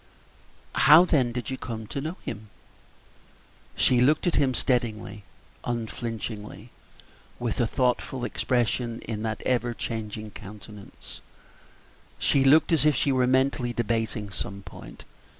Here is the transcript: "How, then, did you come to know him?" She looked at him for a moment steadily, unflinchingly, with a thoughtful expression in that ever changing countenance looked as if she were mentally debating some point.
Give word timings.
"How, 0.73 1.05
then, 1.05 1.31
did 1.31 1.51
you 1.51 1.59
come 1.59 1.85
to 1.85 2.01
know 2.01 2.17
him?" 2.23 2.49
She 3.75 4.01
looked 4.01 4.25
at 4.25 4.33
him 4.33 4.39
for 4.39 4.43
a 4.45 4.47
moment 4.47 4.57
steadily, 4.57 5.23
unflinchingly, 5.63 6.71
with 7.37 7.59
a 7.61 7.67
thoughtful 7.67 8.25
expression 8.25 9.01
in 9.03 9.21
that 9.21 9.43
ever 9.45 9.75
changing 9.75 10.31
countenance 10.31 11.21
looked 12.33 12.71
as 12.71 12.83
if 12.83 12.95
she 12.95 13.11
were 13.11 13.27
mentally 13.27 13.73
debating 13.73 14.31
some 14.31 14.63
point. 14.63 15.03